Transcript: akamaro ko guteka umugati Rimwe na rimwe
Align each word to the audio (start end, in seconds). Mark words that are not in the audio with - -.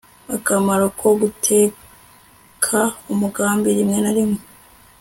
akamaro 0.35 0.85
ko 0.99 1.07
guteka 1.21 2.79
umugati 3.13 3.69
Rimwe 3.77 3.97
na 4.03 4.11
rimwe 4.17 4.39